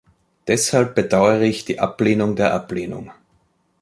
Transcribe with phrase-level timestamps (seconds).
[0.47, 3.11] Deshalb bedauere ich die Ablehnung der Ablehnung.